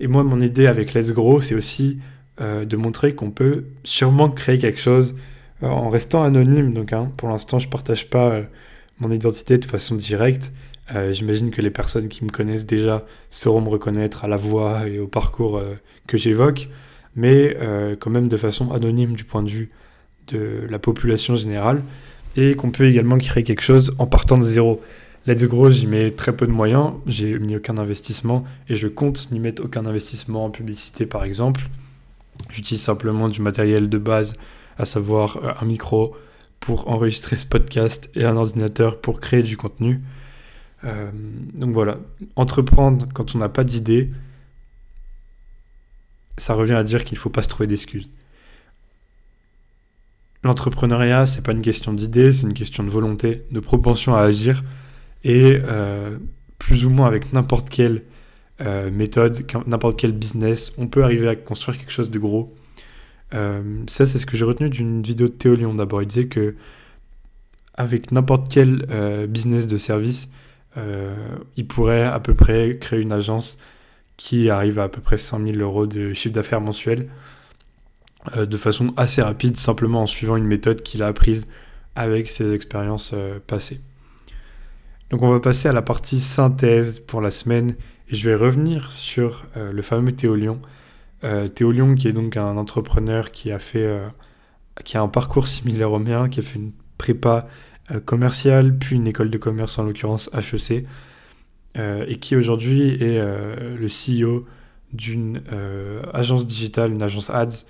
Et 0.00 0.06
moi, 0.06 0.22
mon 0.22 0.40
idée 0.40 0.66
avec 0.66 0.94
Let's 0.94 1.12
Grow, 1.12 1.40
c'est 1.40 1.54
aussi 1.54 1.98
euh, 2.40 2.64
de 2.64 2.76
montrer 2.76 3.14
qu'on 3.14 3.30
peut 3.30 3.64
sûrement 3.82 4.28
créer 4.28 4.58
quelque 4.58 4.80
chose 4.80 5.16
euh, 5.62 5.66
en 5.66 5.88
restant 5.88 6.22
anonyme. 6.22 6.72
Donc, 6.72 6.92
hein, 6.92 7.10
pour 7.16 7.28
l'instant, 7.28 7.58
je 7.58 7.66
ne 7.66 7.72
partage 7.72 8.08
pas 8.08 8.28
euh, 8.28 8.42
mon 9.00 9.10
identité 9.10 9.58
de 9.58 9.64
façon 9.64 9.96
directe. 9.96 10.52
J'imagine 11.10 11.50
que 11.50 11.60
les 11.60 11.68
personnes 11.68 12.08
qui 12.08 12.24
me 12.24 12.30
connaissent 12.30 12.64
déjà 12.64 13.04
sauront 13.28 13.60
me 13.60 13.68
reconnaître 13.68 14.24
à 14.24 14.26
la 14.26 14.36
voix 14.36 14.88
et 14.88 14.98
au 14.98 15.06
parcours 15.06 15.62
que 16.06 16.16
j'évoque, 16.16 16.70
mais 17.14 17.58
quand 18.00 18.08
même 18.08 18.26
de 18.26 18.38
façon 18.38 18.72
anonyme 18.72 19.12
du 19.12 19.22
point 19.22 19.42
de 19.42 19.50
vue 19.50 19.68
de 20.28 20.66
la 20.70 20.78
population 20.78 21.34
générale, 21.34 21.82
et 22.38 22.54
qu'on 22.54 22.70
peut 22.70 22.86
également 22.86 23.18
créer 23.18 23.42
quelque 23.42 23.60
chose 23.60 23.94
en 23.98 24.06
partant 24.06 24.38
de 24.38 24.44
zéro. 24.44 24.80
Let's 25.28 25.44
Grow, 25.44 25.70
j'y 25.70 25.86
mets 25.86 26.10
très 26.12 26.34
peu 26.34 26.46
de 26.46 26.52
moyens, 26.52 26.94
j'ai 27.06 27.38
mis 27.38 27.54
aucun 27.54 27.76
investissement, 27.76 28.44
et 28.70 28.76
je 28.76 28.88
compte 28.88 29.30
n'y 29.30 29.38
mettre 29.38 29.62
aucun 29.62 29.84
investissement 29.84 30.46
en 30.46 30.50
publicité 30.50 31.04
par 31.04 31.22
exemple. 31.22 31.68
J'utilise 32.48 32.82
simplement 32.82 33.28
du 33.28 33.42
matériel 33.42 33.90
de 33.90 33.98
base, 33.98 34.32
à 34.78 34.86
savoir 34.86 35.36
euh, 35.36 35.52
un 35.60 35.66
micro 35.66 36.16
pour 36.60 36.88
enregistrer 36.88 37.36
ce 37.36 37.44
podcast 37.44 38.08
et 38.14 38.24
un 38.24 38.38
ordinateur 38.38 39.02
pour 39.02 39.20
créer 39.20 39.42
du 39.42 39.58
contenu. 39.58 40.00
Euh, 40.84 41.10
donc 41.52 41.74
voilà, 41.74 41.98
entreprendre 42.34 43.06
quand 43.12 43.34
on 43.34 43.38
n'a 43.38 43.50
pas 43.50 43.64
d'idée, 43.64 44.10
ça 46.38 46.54
revient 46.54 46.72
à 46.72 46.84
dire 46.84 47.04
qu'il 47.04 47.18
ne 47.18 47.20
faut 47.20 47.28
pas 47.28 47.42
se 47.42 47.48
trouver 47.48 47.66
d'excuses. 47.66 48.08
L'entrepreneuriat, 50.42 51.26
c'est 51.26 51.42
pas 51.42 51.52
une 51.52 51.60
question 51.60 51.92
d'idée, 51.92 52.32
c'est 52.32 52.46
une 52.46 52.54
question 52.54 52.82
de 52.82 52.88
volonté, 52.88 53.42
de 53.50 53.60
propension 53.60 54.16
à 54.16 54.22
agir, 54.22 54.64
et 55.24 55.58
euh, 55.62 56.18
plus 56.58 56.84
ou 56.84 56.90
moins 56.90 57.06
avec 57.06 57.32
n'importe 57.32 57.68
quel 57.68 58.02
euh, 58.60 58.90
méthode, 58.90 59.44
n'importe 59.66 59.98
quel 59.98 60.12
business, 60.12 60.72
on 60.78 60.86
peut 60.88 61.04
arriver 61.04 61.28
à 61.28 61.36
construire 61.36 61.78
quelque 61.78 61.92
chose 61.92 62.10
de 62.10 62.18
gros. 62.18 62.54
Euh, 63.34 63.62
ça, 63.88 64.06
c'est 64.06 64.18
ce 64.18 64.26
que 64.26 64.36
j'ai 64.36 64.44
retenu 64.44 64.70
d'une 64.70 65.02
vidéo 65.02 65.28
de 65.28 65.32
Théo 65.32 65.54
Lyon 65.54 65.74
d'abord. 65.74 66.02
Il 66.02 66.08
disait 66.08 66.26
que 66.26 66.54
avec 67.74 68.10
n'importe 68.10 68.48
quel 68.50 68.86
business 69.28 69.68
de 69.68 69.76
service, 69.76 70.30
il 71.56 71.66
pourrait 71.68 72.02
à 72.02 72.18
peu 72.18 72.34
près 72.34 72.76
créer 72.80 73.00
une 73.00 73.12
agence 73.12 73.56
qui 74.16 74.50
arrive 74.50 74.80
à 74.80 74.84
à 74.84 74.88
peu 74.88 75.00
près 75.00 75.16
100 75.16 75.46
000 75.46 75.58
euros 75.58 75.86
de 75.86 76.12
chiffre 76.12 76.34
d'affaires 76.34 76.60
mensuel 76.60 77.08
de 78.36 78.56
façon 78.56 78.92
assez 78.96 79.22
rapide, 79.22 79.56
simplement 79.56 80.02
en 80.02 80.06
suivant 80.06 80.36
une 80.36 80.44
méthode 80.44 80.82
qu'il 80.82 81.04
a 81.04 81.06
apprise 81.06 81.46
avec 81.94 82.32
ses 82.32 82.52
expériences 82.52 83.14
passées. 83.46 83.80
Donc 85.10 85.22
on 85.22 85.30
va 85.30 85.40
passer 85.40 85.68
à 85.68 85.72
la 85.72 85.82
partie 85.82 86.20
synthèse 86.20 87.00
pour 87.00 87.20
la 87.20 87.30
semaine 87.30 87.76
et 88.08 88.14
je 88.14 88.28
vais 88.28 88.34
revenir 88.34 88.92
sur 88.92 89.46
le 89.56 89.82
fameux 89.82 90.12
Théo 90.12 90.34
Lyon. 90.34 90.60
Théo 91.54 91.72
Lyon 91.72 91.94
qui 91.94 92.08
est 92.08 92.12
donc 92.12 92.36
un 92.36 92.56
entrepreneur 92.56 93.30
qui 93.30 93.50
a 93.50 93.58
fait 93.58 94.00
qui 94.84 94.96
a 94.98 95.02
un 95.02 95.08
parcours 95.08 95.48
similaire 95.48 95.92
au 95.92 95.98
mien, 95.98 96.28
qui 96.28 96.40
a 96.40 96.42
fait 96.42 96.58
une 96.58 96.72
prépa 96.98 97.48
commerciale, 98.04 98.76
puis 98.78 98.96
une 98.96 99.06
école 99.06 99.30
de 99.30 99.38
commerce 99.38 99.78
en 99.78 99.84
l'occurrence 99.84 100.30
HEC, 100.34 100.84
et 101.74 102.16
qui 102.18 102.36
aujourd'hui 102.36 103.02
est 103.02 103.18
le 103.18 103.86
CEO 103.86 104.46
d'une 104.92 105.42
euh, 105.52 106.02
agence 106.12 106.46
digitale, 106.46 106.92
une 106.92 107.02
agence 107.02 107.30
ads 107.30 107.64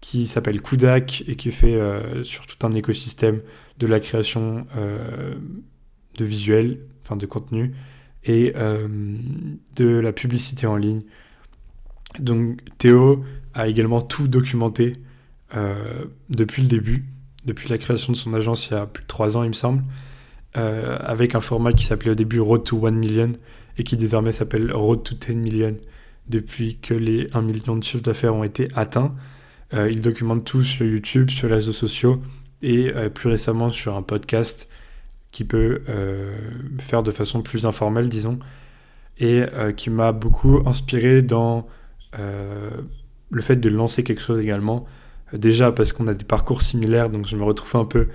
qui 0.00 0.28
s'appelle 0.28 0.62
Kudak 0.62 1.24
et 1.26 1.36
qui 1.36 1.50
fait 1.50 1.74
euh, 1.74 2.24
sur 2.24 2.46
tout 2.46 2.66
un 2.66 2.72
écosystème 2.72 3.40
de 3.78 3.86
la 3.86 4.00
création 4.00 4.66
euh, 4.76 5.34
de 6.20 6.24
visuels, 6.24 6.78
enfin 7.02 7.16
de 7.16 7.26
contenu 7.26 7.72
et 8.24 8.52
de 8.52 9.88
la 9.88 10.12
publicité 10.12 10.66
en 10.66 10.76
ligne. 10.76 11.00
Donc 12.18 12.58
Théo 12.76 13.24
a 13.54 13.66
également 13.66 14.02
tout 14.02 14.28
documenté 14.28 14.92
depuis 16.28 16.60
le 16.60 16.68
début, 16.68 17.06
depuis 17.46 17.70
la 17.70 17.78
création 17.78 18.12
de 18.12 18.18
son 18.18 18.34
agence 18.34 18.68
il 18.68 18.74
y 18.74 18.76
a 18.76 18.84
plus 18.84 19.04
de 19.04 19.08
trois 19.08 19.38
ans 19.38 19.42
il 19.42 19.48
me 19.48 19.54
semble, 19.54 19.82
avec 20.52 21.34
un 21.34 21.40
format 21.40 21.72
qui 21.72 21.86
s'appelait 21.86 22.10
au 22.10 22.14
début 22.14 22.40
Road 22.40 22.62
to 22.64 22.86
1 22.86 22.90
Million 22.90 23.32
et 23.78 23.84
qui 23.84 23.96
désormais 23.96 24.32
s'appelle 24.32 24.70
Road 24.70 25.02
to 25.02 25.14
10 25.14 25.36
Million 25.36 25.76
depuis 26.28 26.78
que 26.78 26.94
les 26.94 27.28
1 27.32 27.42
million 27.42 27.76
de 27.76 27.82
chiffres 27.82 28.02
d'affaires 28.02 28.34
ont 28.34 28.44
été 28.44 28.68
atteints. 28.74 29.14
Euh, 29.74 29.90
il 29.90 30.00
documente 30.00 30.44
tout 30.44 30.62
sur 30.62 30.86
YouTube, 30.86 31.30
sur 31.30 31.48
les 31.48 31.56
réseaux 31.56 31.72
sociaux 31.72 32.22
et 32.62 32.92
euh, 32.94 33.08
plus 33.08 33.28
récemment 33.28 33.70
sur 33.70 33.96
un 33.96 34.02
podcast 34.02 34.68
qui 35.32 35.44
peut 35.44 35.82
euh, 35.88 36.36
faire 36.78 37.02
de 37.02 37.10
façon 37.10 37.42
plus 37.42 37.66
informelle, 37.66 38.08
disons, 38.08 38.38
et 39.18 39.44
qui 39.76 39.90
m'a 39.90 40.12
beaucoup 40.12 40.62
inspiré 40.64 41.20
dans 41.20 41.66
le 42.14 43.42
fait 43.42 43.56
de 43.56 43.68
lancer 43.68 44.02
quelque 44.02 44.22
chose 44.22 44.40
également. 44.40 44.86
déjà 45.34 45.72
parce 45.72 45.92
qu'on 45.92 46.06
a 46.06 46.14
des 46.14 46.24
parcours 46.24 46.62
similaires, 46.62 47.10
donc 47.10 47.26
je 47.26 47.36
me 47.36 47.44
retrouve 47.44 47.82
un 47.82 47.84
peu 47.84 48.08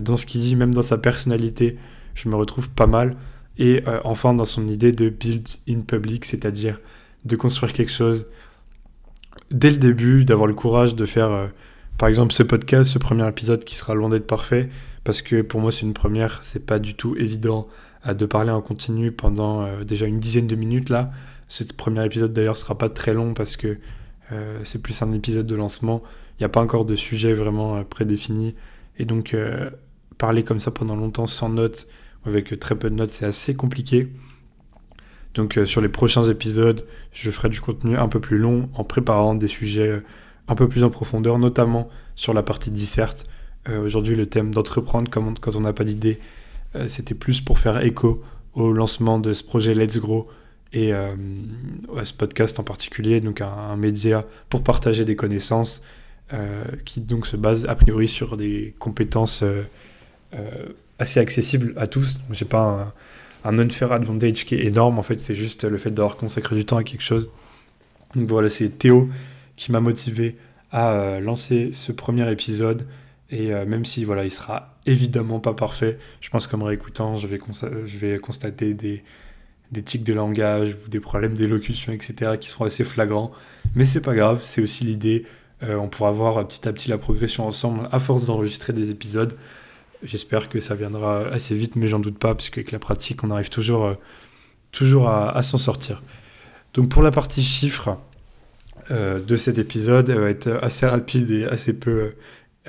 dans 0.00 0.16
ce 0.16 0.26
qu'il 0.26 0.42
dit, 0.42 0.54
même 0.54 0.72
dans 0.72 0.82
sa 0.82 0.96
personnalité, 0.96 1.76
je 2.14 2.28
me 2.28 2.36
retrouve 2.36 2.70
pas 2.70 2.86
mal. 2.86 3.16
Et 3.58 3.82
enfin 4.04 4.32
dans 4.32 4.44
son 4.44 4.68
idée 4.68 4.92
de 4.92 5.08
build 5.08 5.48
in 5.68 5.80
public, 5.80 6.24
c'est-à-dire 6.24 6.80
de 7.24 7.34
construire 7.34 7.72
quelque 7.72 7.92
chose 7.92 8.28
dès 9.50 9.70
le 9.70 9.76
début, 9.76 10.24
d'avoir 10.24 10.46
le 10.46 10.54
courage 10.54 10.94
de 10.94 11.06
faire, 11.06 11.30
euh, 11.30 11.46
par 11.98 12.08
exemple, 12.08 12.32
ce 12.32 12.42
podcast, 12.42 12.90
ce 12.90 12.98
premier 12.98 13.26
épisode 13.28 13.64
qui 13.64 13.76
sera 13.76 13.94
loin 13.94 14.08
d'être 14.08 14.26
parfait, 14.26 14.68
parce 15.04 15.22
que 15.22 15.42
pour 15.42 15.60
moi 15.60 15.70
c'est 15.70 15.82
une 15.82 15.94
première, 15.94 16.42
c'est 16.42 16.64
pas 16.64 16.78
du 16.78 16.94
tout 16.94 17.16
évident 17.16 17.68
euh, 18.06 18.14
de 18.14 18.26
parler 18.26 18.50
en 18.50 18.60
continu 18.60 19.12
pendant 19.12 19.62
euh, 19.62 19.84
déjà 19.84 20.06
une 20.06 20.20
dizaine 20.20 20.46
de 20.46 20.56
minutes 20.56 20.90
là. 20.90 21.12
Ce 21.48 21.62
premier 21.64 22.04
épisode 22.04 22.32
d'ailleurs 22.32 22.56
sera 22.56 22.76
pas 22.76 22.88
très 22.88 23.12
long 23.12 23.34
parce 23.34 23.56
que 23.56 23.78
c'est 24.64 24.82
plus 24.82 25.00
un 25.02 25.12
épisode 25.12 25.46
de 25.46 25.54
lancement. 25.54 26.02
Il 26.32 26.42
n'y 26.42 26.46
a 26.46 26.48
pas 26.48 26.62
encore 26.62 26.86
de 26.86 26.96
sujet 26.96 27.34
vraiment 27.34 27.84
prédéfini. 27.84 28.54
Et 28.98 29.04
donc 29.04 29.36
parler 30.16 30.42
comme 30.42 30.58
ça 30.58 30.70
pendant 30.70 30.96
longtemps 30.96 31.26
sans 31.26 31.50
notes, 31.50 31.86
avec 32.24 32.58
très 32.58 32.74
peu 32.74 32.90
de 32.90 32.94
notes, 32.94 33.10
c'est 33.10 33.26
assez 33.26 33.54
compliqué. 33.54 34.08
Donc 35.34 35.58
euh, 35.58 35.64
sur 35.64 35.80
les 35.80 35.88
prochains 35.88 36.24
épisodes, 36.24 36.86
je 37.12 37.30
ferai 37.30 37.48
du 37.48 37.60
contenu 37.60 37.96
un 37.96 38.08
peu 38.08 38.20
plus 38.20 38.38
long 38.38 38.68
en 38.74 38.84
préparant 38.84 39.34
des 39.34 39.48
sujets 39.48 39.88
euh, 39.88 40.00
un 40.48 40.54
peu 40.54 40.68
plus 40.68 40.84
en 40.84 40.90
profondeur, 40.90 41.38
notamment 41.38 41.88
sur 42.14 42.32
la 42.32 42.42
partie 42.42 42.70
disserte. 42.70 43.24
Euh, 43.68 43.84
aujourd'hui, 43.84 44.16
le 44.16 44.26
thème 44.26 44.52
d'entreprendre 44.52 45.10
quand 45.10 45.56
on 45.56 45.60
n'a 45.60 45.72
pas 45.72 45.84
d'idée, 45.84 46.18
c'était 46.88 47.14
plus 47.14 47.40
pour 47.40 47.60
faire 47.60 47.84
écho 47.84 48.20
au 48.54 48.72
lancement 48.72 49.20
de 49.20 49.32
ce 49.32 49.44
projet 49.44 49.74
Let's 49.74 49.98
Grow 49.98 50.28
et 50.72 50.92
à 50.92 51.14
ce 52.02 52.12
podcast 52.12 52.58
en 52.58 52.64
particulier, 52.64 53.20
donc 53.20 53.40
un, 53.40 53.76
média 53.76 54.24
pour 54.50 54.64
partager 54.64 55.04
des 55.04 55.14
connaissances 55.14 55.84
qui 56.84 57.00
donc 57.00 57.28
se 57.28 57.36
base 57.36 57.64
a 57.66 57.76
priori 57.76 58.08
sur 58.08 58.36
des 58.36 58.74
compétences 58.80 59.44
assez 60.98 61.20
accessibles 61.20 61.74
à 61.76 61.86
tous. 61.86 62.18
J'ai 62.32 62.44
pas 62.44 62.58
un, 62.60 62.92
un 63.44 63.58
unfair 63.58 63.92
advantage 63.92 64.44
qui 64.44 64.54
est 64.54 64.64
énorme. 64.64 64.98
En 64.98 65.02
fait, 65.02 65.20
c'est 65.20 65.34
juste 65.34 65.64
le 65.64 65.78
fait 65.78 65.90
d'avoir 65.90 66.16
consacré 66.16 66.56
du 66.56 66.64
temps 66.64 66.78
à 66.78 66.84
quelque 66.84 67.02
chose. 67.02 67.28
Donc 68.14 68.28
voilà, 68.28 68.48
c'est 68.48 68.70
Théo 68.78 69.08
qui 69.56 69.70
m'a 69.70 69.80
motivé 69.80 70.36
à 70.72 70.90
euh, 70.92 71.20
lancer 71.20 71.70
ce 71.72 71.92
premier 71.92 72.30
épisode. 72.30 72.86
Et 73.30 73.52
euh, 73.52 73.64
même 73.64 73.84
si 73.84 74.04
voilà, 74.04 74.24
il 74.24 74.30
sera 74.30 74.76
évidemment 74.86 75.40
pas 75.40 75.54
parfait, 75.54 75.98
je 76.20 76.30
pense 76.30 76.46
qu'en 76.46 76.62
réécoutant, 76.62 77.16
je 77.16 77.26
vais, 77.26 78.18
constater 78.18 78.74
des, 78.74 79.02
des 79.72 79.82
tics 79.82 80.04
de 80.04 80.12
langage 80.12 80.76
ou 80.84 80.88
des 80.88 81.00
problèmes 81.00 81.34
d'élocution, 81.34 81.92
etc., 81.92 82.32
qui 82.38 82.48
seront 82.48 82.64
assez 82.64 82.84
flagrants. 82.84 83.32
Mais 83.74 83.84
c'est 83.84 84.02
pas 84.02 84.14
grave, 84.14 84.40
c'est 84.42 84.62
aussi 84.62 84.84
l'idée. 84.84 85.24
Euh, 85.62 85.76
on 85.76 85.88
pourra 85.88 86.10
voir 86.10 86.46
petit 86.46 86.66
à 86.68 86.72
petit 86.72 86.88
la 86.88 86.98
progression 86.98 87.46
ensemble 87.46 87.88
à 87.92 87.98
force 87.98 88.26
d'enregistrer 88.26 88.72
des 88.72 88.90
épisodes. 88.90 89.36
J'espère 90.02 90.48
que 90.48 90.60
ça 90.60 90.74
viendra 90.74 91.26
assez 91.28 91.54
vite, 91.54 91.76
mais 91.76 91.88
j'en 91.88 91.98
doute 91.98 92.18
pas, 92.18 92.34
parce 92.34 92.50
qu'avec 92.50 92.72
la 92.72 92.78
pratique, 92.78 93.24
on 93.24 93.30
arrive 93.30 93.48
toujours, 93.48 93.84
euh, 93.86 93.94
toujours 94.72 95.08
à, 95.08 95.42
s'en 95.42 95.58
sortir. 95.58 96.02
Donc 96.74 96.88
pour 96.88 97.02
la 97.02 97.10
partie 97.10 97.42
chiffres 97.42 97.96
euh, 98.90 99.20
de 99.20 99.36
cet 99.36 99.58
épisode, 99.58 100.10
elle 100.10 100.20
va 100.20 100.28
être 100.28 100.58
assez 100.62 100.86
rapide 100.86 101.30
et 101.30 101.44
assez 101.44 101.72
peu 101.72 102.14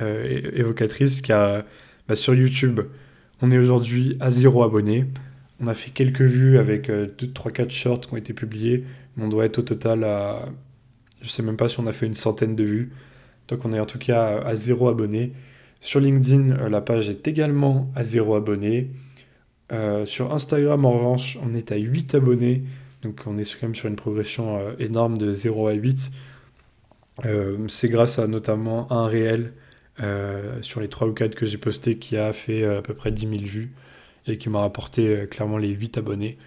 euh, 0.01 0.51
évocatrice, 0.53 1.21
car 1.21 1.63
bah, 2.07 2.15
sur 2.15 2.35
YouTube, 2.35 2.81
on 3.41 3.49
est 3.51 3.57
aujourd'hui 3.57 4.17
à 4.19 4.29
zéro 4.29 4.63
abonné. 4.63 5.05
On 5.61 5.67
a 5.67 5.73
fait 5.73 5.91
quelques 5.91 6.21
vues 6.21 6.57
avec 6.57 6.91
2, 6.91 7.15
3, 7.33 7.51
4 7.51 7.71
shorts 7.71 8.01
qui 8.01 8.13
ont 8.13 8.17
été 8.17 8.33
publiés, 8.33 8.83
mais 9.15 9.23
on 9.23 9.29
doit 9.29 9.45
être 9.45 9.59
au 9.59 9.61
total 9.61 10.03
à... 10.03 10.49
Je 11.21 11.29
sais 11.29 11.43
même 11.43 11.55
pas 11.55 11.69
si 11.69 11.79
on 11.79 11.87
a 11.87 11.93
fait 11.93 12.05
une 12.05 12.15
centaine 12.15 12.55
de 12.55 12.63
vues. 12.63 12.91
Donc 13.47 13.63
on 13.63 13.71
est 13.71 13.79
en 13.79 13.85
tout 13.85 13.97
cas 13.97 14.41
à 14.45 14.55
zéro 14.55 14.89
abonné. 14.89 15.31
Sur 15.79 16.01
LinkedIn, 16.01 16.51
euh, 16.51 16.69
la 16.69 16.81
page 16.81 17.09
est 17.09 17.27
également 17.27 17.89
à 17.95 18.03
0 18.03 18.35
abonnés. 18.35 18.89
Euh, 19.71 20.05
sur 20.05 20.33
Instagram, 20.33 20.83
en 20.85 20.91
revanche, 20.91 21.37
on 21.41 21.53
est 21.53 21.71
à 21.71 21.77
8 21.77 22.15
abonnés. 22.15 22.63
Donc 23.01 23.21
on 23.27 23.37
est 23.37 23.49
quand 23.53 23.67
même 23.67 23.75
sur 23.75 23.87
une 23.87 23.95
progression 23.95 24.59
énorme 24.77 25.17
de 25.17 25.33
0 25.33 25.67
à 25.67 25.73
8. 25.73 26.11
c'est 27.69 27.89
grâce 27.89 28.19
à 28.19 28.27
notamment 28.27 28.91
un 28.91 29.07
réel 29.07 29.53
sur 30.61 30.81
les 30.81 30.89
3 30.89 31.07
ou 31.07 31.13
4 31.13 31.35
que 31.35 31.45
j'ai 31.45 31.57
posté 31.57 31.97
qui 31.97 32.17
a 32.17 32.33
fait 32.33 32.65
à 32.65 32.81
peu 32.81 32.93
près 32.93 33.11
10 33.11 33.27
000 33.27 33.41
vues 33.43 33.71
et 34.27 34.37
qui 34.37 34.49
m'a 34.49 34.59
rapporté 34.59 35.27
clairement 35.29 35.57
les 35.57 35.69
8 35.69 35.97
abonnés. 35.97 36.37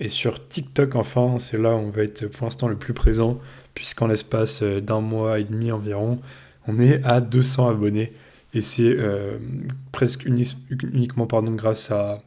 Et 0.00 0.08
sur 0.08 0.48
TikTok, 0.48 0.94
enfin, 0.96 1.38
c'est 1.38 1.58
là 1.58 1.74
où 1.74 1.78
on 1.78 1.90
va 1.90 2.02
être 2.02 2.26
pour 2.26 2.46
l'instant 2.46 2.68
le 2.68 2.76
plus 2.76 2.94
présent, 2.94 3.38
puisqu'en 3.74 4.06
l'espace 4.06 4.62
d'un 4.62 5.00
mois 5.00 5.38
et 5.38 5.44
demi 5.44 5.70
environ, 5.72 6.20
on 6.66 6.80
est 6.80 7.02
à 7.04 7.20
200 7.20 7.68
abonnés. 7.68 8.12
Et 8.54 8.60
c'est 8.60 8.82
euh, 8.84 9.38
presque 9.92 10.24
uniquement 10.26 11.26
grâce 11.26 11.90
à, 11.90 12.22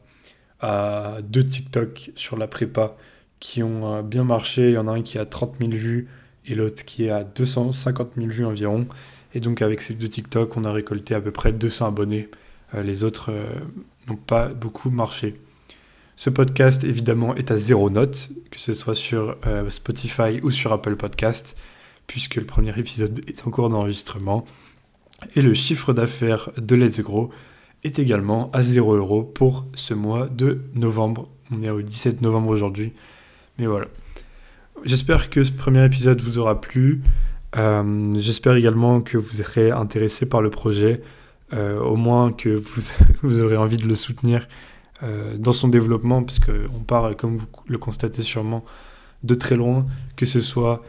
à, 0.60 1.18
deux 1.22 1.44
TikTok 1.44 2.10
sur 2.16 2.36
la 2.36 2.48
prépa 2.48 2.96
qui 3.38 3.62
ont 3.62 3.96
euh, 3.96 4.02
bien 4.02 4.24
marché. 4.24 4.70
Il 4.70 4.74
y 4.74 4.78
en 4.78 4.88
a 4.88 4.92
un 4.92 5.02
qui 5.02 5.18
a 5.18 5.26
30 5.26 5.56
000 5.60 5.70
vues 5.72 6.08
et 6.46 6.54
l'autre 6.54 6.84
qui 6.84 7.04
est 7.06 7.10
à 7.10 7.22
250 7.24 8.12
000 8.16 8.28
vues 8.28 8.44
environ. 8.44 8.86
Et 9.36 9.40
donc 9.40 9.60
avec 9.60 9.82
ces 9.82 9.92
deux 9.92 10.08
TikTok, 10.08 10.56
on 10.56 10.64
a 10.64 10.72
récolté 10.72 11.14
à 11.14 11.20
peu 11.20 11.30
près 11.30 11.52
200 11.52 11.88
abonnés. 11.88 12.30
Euh, 12.74 12.82
les 12.82 13.04
autres 13.04 13.30
n'ont 14.08 14.16
pas 14.16 14.48
beaucoup 14.48 14.88
marché. 14.88 15.38
Ce 16.16 16.30
podcast, 16.30 16.84
évidemment, 16.84 17.36
est 17.36 17.50
à 17.50 17.58
zéro 17.58 17.90
note, 17.90 18.30
que 18.50 18.58
ce 18.58 18.72
soit 18.72 18.94
sur 18.94 19.36
Spotify 19.68 20.40
ou 20.42 20.50
sur 20.50 20.72
Apple 20.72 20.96
Podcast, 20.96 21.54
puisque 22.06 22.36
le 22.36 22.46
premier 22.46 22.78
épisode 22.78 23.20
est 23.28 23.46
en 23.46 23.50
cours 23.50 23.68
d'enregistrement. 23.68 24.46
Et 25.34 25.42
le 25.42 25.52
chiffre 25.52 25.92
d'affaires 25.92 26.50
de 26.56 26.74
Let's 26.74 27.02
Grow 27.02 27.28
est 27.84 27.98
également 27.98 28.50
à 28.52 28.62
0 28.62 28.94
euros 28.94 29.22
pour 29.22 29.66
ce 29.74 29.92
mois 29.92 30.28
de 30.28 30.62
novembre. 30.74 31.28
On 31.50 31.62
est 31.62 31.68
au 31.68 31.82
17 31.82 32.22
novembre 32.22 32.48
aujourd'hui. 32.48 32.94
Mais 33.58 33.66
voilà. 33.66 33.88
J'espère 34.84 35.28
que 35.28 35.42
ce 35.42 35.52
premier 35.52 35.84
épisode 35.84 36.22
vous 36.22 36.38
aura 36.38 36.60
plu. 36.60 37.02
Euh, 37.56 38.12
j'espère 38.18 38.54
également 38.56 39.00
que 39.00 39.16
vous 39.16 39.30
serez 39.30 39.70
intéressé 39.70 40.28
par 40.28 40.42
le 40.42 40.50
projet. 40.50 41.02
Euh, 41.52 41.80
au 41.80 41.96
moins 41.96 42.32
que 42.32 42.60
vous, 43.22 43.40
aurez 43.40 43.56
envie 43.56 43.76
de 43.76 43.86
le 43.86 43.94
soutenir 43.94 44.48
euh, 45.02 45.36
dans 45.38 45.52
son 45.52 45.68
développement, 45.68 46.22
puisqu'on 46.22 46.80
part, 46.86 47.16
comme 47.16 47.36
vous 47.36 47.46
le 47.66 47.78
constatez 47.78 48.22
sûrement, 48.22 48.64
de 49.22 49.34
très 49.34 49.56
loin, 49.56 49.86
que 50.16 50.26
ce 50.26 50.40
soit 50.40 50.82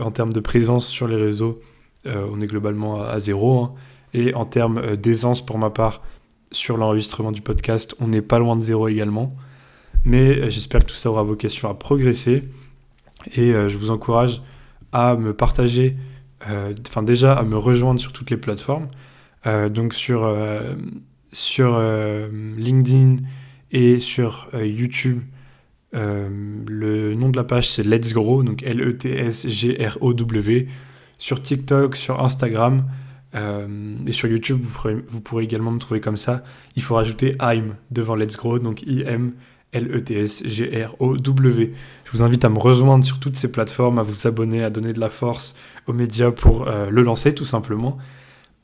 en 0.00 0.12
termes 0.12 0.32
de 0.32 0.38
présence 0.38 0.86
sur 0.86 1.08
les 1.08 1.16
réseaux, 1.16 1.60
on 2.04 2.40
est 2.40 2.46
globalement 2.46 3.02
à, 3.02 3.18
zéro. 3.18 3.60
Hein. 3.60 3.74
Et 4.14 4.32
en 4.34 4.44
termes 4.44 4.96
d'aisance, 4.96 5.44
pour 5.44 5.58
ma 5.58 5.70
part, 5.70 6.00
sur 6.52 6.76
l'enregistrement 6.76 7.32
du 7.32 7.40
podcast, 7.40 7.96
on 7.98 8.06
n'est 8.06 8.22
pas 8.22 8.38
loin 8.38 8.54
de 8.54 8.60
zéro 8.62 8.86
également. 8.86 9.34
Mais 10.04 10.48
j'espère 10.48 10.82
que 10.82 10.90
tout 10.90 10.94
ça 10.94 11.10
aura 11.10 11.24
vocation 11.24 11.68
à 11.68 11.74
progresser. 11.74 12.44
Et 13.34 13.52
je 13.52 13.76
vous 13.76 13.90
encourage 13.90 14.42
à 14.92 15.16
me 15.16 15.34
partager, 15.34 15.96
enfin 16.86 17.02
déjà 17.02 17.34
à 17.34 17.42
me 17.42 17.56
rejoindre 17.56 18.00
sur 18.00 18.12
toutes 18.12 18.30
les 18.30 18.36
plateformes. 18.36 18.88
donc 19.70 19.94
sur, 19.94 20.32
sur 21.32 21.78
LinkedIn 21.78 23.16
Et 23.70 23.98
sur 23.98 24.48
YouTube, 24.54 25.22
le 25.92 27.14
nom 27.14 27.28
de 27.28 27.36
la 27.36 27.44
page 27.44 27.70
c'est 27.70 27.84
Let's 27.84 28.12
Grow, 28.12 28.42
donc 28.42 28.62
L-E-T-S-G-R-O-W. 28.62 30.68
Sur 31.18 31.40
TikTok, 31.40 31.96
sur 31.96 32.22
Instagram 32.22 32.84
et 33.34 34.12
sur 34.12 34.28
YouTube, 34.28 34.60
vous 34.62 34.70
pourrez, 34.70 34.96
vous 35.08 35.20
pourrez, 35.20 35.44
également 35.44 35.72
me 35.72 35.78
trouver 35.78 36.00
comme 36.00 36.16
ça. 36.16 36.44
Il 36.76 36.82
faut 36.82 36.94
rajouter 36.94 37.36
I'm 37.40 37.74
devant 37.90 38.14
Let's 38.14 38.36
Grow, 38.36 38.58
donc 38.58 38.82
I-M. 38.82 39.32
L-E-T-S-G-R-O-W. 39.74 41.72
Je 42.04 42.12
vous 42.12 42.22
invite 42.22 42.44
à 42.44 42.48
me 42.48 42.58
rejoindre 42.58 43.04
sur 43.04 43.18
toutes 43.18 43.36
ces 43.36 43.50
plateformes, 43.50 43.98
à 43.98 44.02
vous 44.02 44.26
abonner, 44.26 44.62
à 44.64 44.70
donner 44.70 44.92
de 44.92 45.00
la 45.00 45.10
force 45.10 45.56
aux 45.86 45.92
médias 45.92 46.30
pour 46.30 46.68
euh, 46.68 46.88
le 46.90 47.02
lancer 47.02 47.34
tout 47.34 47.44
simplement. 47.44 47.98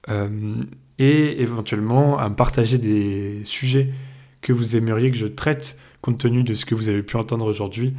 Euh, 0.09 0.62
et 0.99 1.43
éventuellement 1.43 2.19
à 2.19 2.29
me 2.29 2.35
partager 2.35 2.79
des 2.79 3.43
sujets 3.45 3.93
que 4.40 4.52
vous 4.52 4.76
aimeriez 4.76 5.11
que 5.11 5.17
je 5.17 5.26
traite 5.26 5.76
compte 6.00 6.19
tenu 6.19 6.43
de 6.43 6.55
ce 6.55 6.64
que 6.64 6.75
vous 6.75 6.88
avez 6.88 7.02
pu 7.02 7.17
entendre 7.17 7.47
aujourd'hui. 7.47 7.95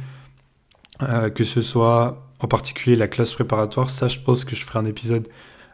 Euh, 1.02 1.30
que 1.30 1.44
ce 1.44 1.60
soit 1.62 2.28
en 2.40 2.48
particulier 2.48 2.96
la 2.96 3.08
classe 3.08 3.32
préparatoire, 3.34 3.90
ça 3.90 4.08
je 4.08 4.18
pense 4.18 4.44
que 4.44 4.56
je 4.56 4.64
ferai 4.64 4.78
un 4.78 4.84
épisode 4.84 5.28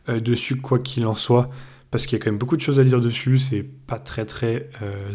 dessus 0.09 0.57
quoi 0.57 0.79
qu'il 0.79 1.07
en 1.07 1.15
soit, 1.15 1.51
parce 1.91 2.07
qu'il 2.07 2.19
y 2.19 2.21
a 2.21 2.25
quand 2.25 2.31
même 2.31 2.39
beaucoup 2.39 2.57
de 2.57 2.63
choses 2.63 2.81
à 2.81 2.85
dire 2.85 3.01
dessus, 3.01 3.39
c'est 3.39 3.63
pas 3.63 3.99
très 3.99 4.25
très 4.25 4.71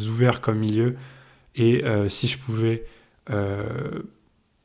ouvert 0.07 0.39
comme 0.39 0.59
milieu. 0.59 0.95
Et 1.55 1.83
euh, 1.83 2.09
si 2.09 2.27
je 2.27 2.37
pouvais 2.37 2.85
euh, 3.29 4.01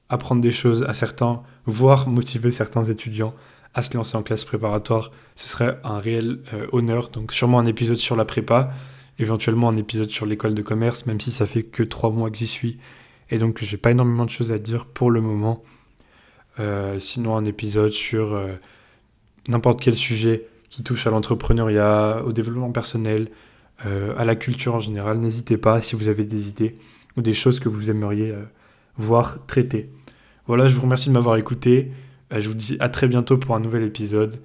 apprendre 0.09 0.41
des 0.41 0.51
choses 0.51 0.85
à 0.85 0.95
certains, 0.95 1.43
voire 1.67 2.09
motiver 2.09 2.51
certains 2.51 2.85
étudiants 2.85 3.35
à 3.75 3.83
se 3.83 3.97
lancer 3.97 4.17
en 4.17 4.23
classe 4.23 4.45
préparatoire, 4.45 5.11
ce 5.35 5.49
serait 5.49 5.79
un 5.85 5.99
réel 5.99 6.41
euh, 6.55 6.67
honneur. 6.73 7.11
Donc 7.11 7.33
sûrement 7.33 7.59
un 7.59 7.67
épisode 7.67 7.99
sur 7.99 8.17
la 8.17 8.25
prépa, 8.25 8.73
éventuellement 9.19 9.69
un 9.69 9.77
épisode 9.77 10.11
sur 10.11 10.27
l'école 10.27 10.55
de 10.55 10.63
commerce, 10.63 11.07
même 11.07 11.21
si 11.21 11.31
ça 11.31 11.47
fait 11.47 11.63
que 11.63 11.83
trois 11.83 12.11
mois 12.11 12.31
que 12.31 12.39
j'y 12.39 12.47
suis. 12.47 12.79
Et 13.31 13.39
donc 13.39 13.63
j'ai 13.63 13.77
pas 13.77 13.91
énormément 13.91 14.25
de 14.25 14.31
choses 14.31 14.53
à 14.53 14.59
dire 14.59 14.87
pour 14.87 15.11
le 15.11 15.21
moment. 15.21 15.63
sinon 16.99 17.37
un 17.37 17.45
épisode 17.45 17.93
sur 17.93 18.41
n'importe 19.49 19.81
quel 19.81 19.95
sujet 19.95 20.47
qui 20.71 20.83
touche 20.83 21.07
à 21.07 21.11
l'entrepreneuriat, 21.11 22.23
au 22.25 22.33
développement 22.33 22.73
personnel, 22.73 23.29
à 23.85 24.25
la 24.25 24.37
culture 24.37 24.75
en 24.75 24.81
général. 24.81 25.19
N'hésitez 25.19 25.57
pas 25.57 25.81
si 25.81 25.95
vous 25.95 26.09
avez 26.09 26.25
des 26.25 26.49
idées 26.49 26.75
ou 27.19 27.23
des 27.23 27.35
choses 27.35 27.61
que 27.61 27.69
vous 27.69 27.91
aimeriez 27.91 28.31
euh, 28.31 28.45
voir 28.97 29.45
traiter. 29.47 29.91
Voilà, 30.47 30.69
je 30.69 30.75
vous 30.75 30.83
remercie 30.83 31.09
de 31.09 31.15
m'avoir 31.15 31.37
écouté. 31.37 31.91
Euh, 32.33 32.41
je 32.41 32.49
vous 32.49 32.55
dis 32.55 32.77
à 32.81 32.89
très 32.89 33.09
bientôt 33.09 33.37
pour 33.37 33.55
un 33.55 33.61
nouvel 33.61 33.83
épisode 33.83 34.41